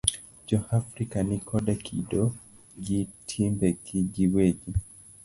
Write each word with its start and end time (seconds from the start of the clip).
Jo 0.47 0.57
Afrika 0.77 1.17
ni 1.27 1.37
koda 1.49 1.75
kido 1.85 2.21
gi 2.85 2.99
timbegi 3.27 3.99
gi 4.13 4.25
wegi. 4.33 4.71